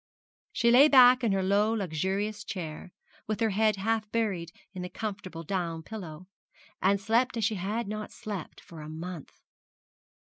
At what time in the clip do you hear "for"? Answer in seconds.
8.61-8.81